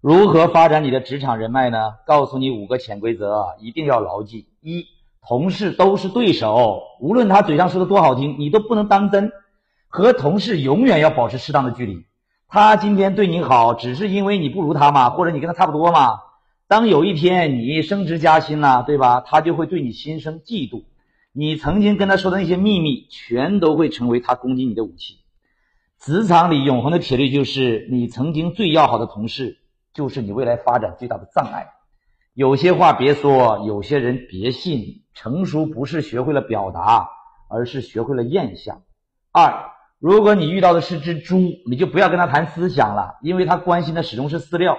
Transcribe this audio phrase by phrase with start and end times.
[0.00, 1.94] 如何发展你的职场人脉呢？
[2.06, 4.86] 告诉你五个潜规则，一定要牢记：一，
[5.26, 9.32] 同事都是对手，无论他嘴上说的多好听，你都不能当真。
[9.88, 12.04] 和同事永远要保持适当的距离。
[12.46, 16.20] 他今天对你好，只是因为你不如他嘛，或者你跟他差不多嘛。
[16.68, 19.20] 当有一天你升职加薪了，对吧？
[19.20, 20.84] 他就会对你心生嫉妒。
[21.32, 25.16] 你曾经跟他说的那些秘密，全都会成为他攻击你的武器。
[25.98, 29.58] 职场里永恒的铁律就是：你曾经最要好的同事，
[29.98, 31.70] 就是你未来发展最大的障碍。
[32.32, 35.02] 有些话别说，有些人别信。
[35.12, 37.08] 成熟不是学会了表达，
[37.50, 38.78] 而是学会了咽下。
[39.32, 39.72] 二。
[39.98, 44.78] 如果你遇到的是只猪，你就不要跟他谈思想了，因为他关心的始终是饲料。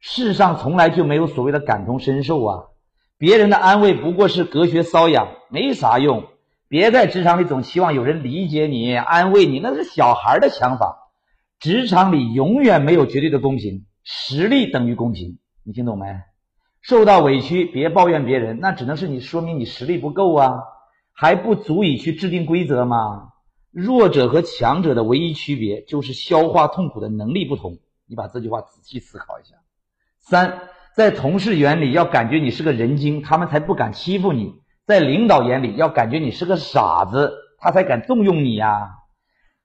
[0.00, 2.64] 世上从来就没有所谓的感同身受啊，
[3.16, 6.24] 别人的安慰不过是隔靴搔痒，没啥用。
[6.68, 10.98] 别在职场里总期望有人理解你、安慰你，那是小孩的想法。
[11.58, 16.06] 职场里永远没有绝对的公平，实力等于公平，你听懂没？
[16.80, 20.62] 受到委屈别抱怨别人，那只能是你说明你实力不够啊，
[21.12, 23.32] 还不足以去制定规则吗？
[23.70, 27.76] 弱者和强者的唯一区别就是消化痛苦的能力不同。
[28.06, 29.56] 你把这句话仔细思考一下。
[30.20, 30.58] 三，
[30.96, 38.88] 在同事眼里要感觉你是个人精，他们才不敢欺负你；在领导眼里要感觉你是个傻子，他才敢重用你呀。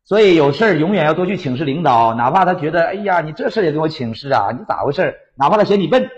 [0.05, 5.15] 所以有事儿永远要多去请示领导，哪怕他觉得，哎呀，你这事也跟我请示啊，你咋回事？
[5.37, 6.09] 哪怕他嫌你笨，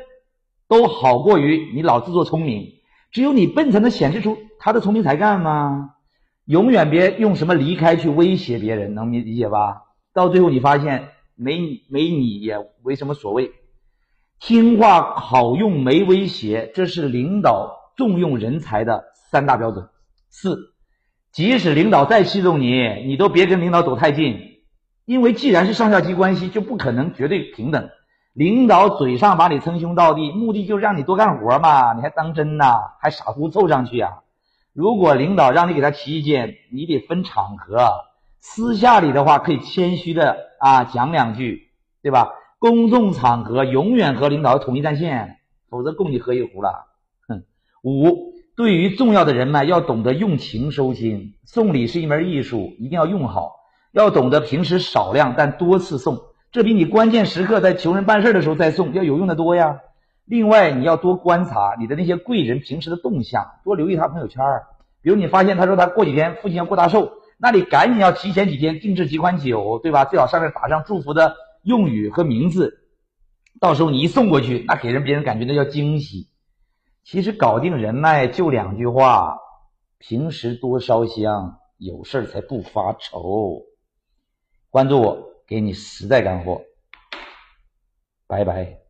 [0.67, 2.73] 都好过于你老自作聪明。
[3.11, 5.91] 只有你笨才能显示出他的聪明才干吗？
[6.45, 9.83] 永远别用什么离开去威胁别人，能理理解吧？
[10.13, 13.51] 到最后你发现没没你也没什么所谓。
[14.39, 19.87] 听话好用没威胁，这是领导重用人才的三大标准。
[20.29, 20.57] 四，
[21.35, 24.61] 即使领导再器重你，你都别跟领导走太近，
[25.03, 27.89] 因为既然是上下级关系，就不可能绝对平等。
[28.31, 32.79] 领导嘴上把你称兄道弟，目的就是让你多干活嘛，你还当真呐？
[33.01, 34.19] 还傻乎凑上去呀？
[34.71, 37.91] 如果领导让你给他提意见，你得分场合。
[38.39, 41.69] 私下里的话可以谦虚的啊讲两句，
[42.01, 42.29] 对吧？
[42.59, 45.35] 公众场合永远和领导统一战线，
[45.69, 46.85] 否则供你喝一壶了。
[47.27, 47.43] 哼。
[47.83, 51.33] 五，对于重要的人脉，要懂得用情收心。
[51.43, 53.51] 送礼是一门艺术，一定要用好。
[53.91, 56.19] 要懂得平时少量但多次送，
[56.51, 59.79] 这比你关键时刻在求人办事的时候再送要有用的多呀。
[60.25, 64.41] 另外，你要多观察你的那些贵人平时的动向，多留意他朋友圈
[65.01, 70.05] 比如你发现他说他过几天父亲要过大寿，那你赶紧要提前几天定制几款酒，对吧？
[70.05, 72.79] 最好上面打上祝福的用语和名字，
[73.59, 76.29] 到时候你一送过去，那给人别人感觉那叫惊喜。
[77.05, 79.37] 其实搞定人脉就两句话：
[79.99, 83.61] 平时多烧香，有事才不发愁。
[84.71, 86.63] 关注我，给你实在干货。
[88.25, 88.84] 拜拜。